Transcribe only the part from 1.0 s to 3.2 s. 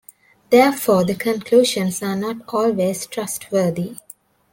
the conclusions are not always